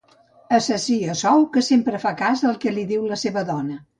Assassí 0.57 0.97
a 1.11 1.15
sou 1.21 1.43
que 1.53 1.61
sempre 1.69 2.01
fa 2.05 2.13
cas 2.23 2.43
del 2.45 2.57
que 2.65 2.75
li 2.79 2.89
diu 2.95 3.07
la 3.13 3.21
seva 3.27 3.47
dona. 3.55 3.81